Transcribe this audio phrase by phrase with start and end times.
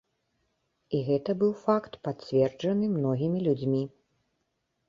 [0.99, 3.83] І гэта быў факт, пацверджаны многімі людзьмі.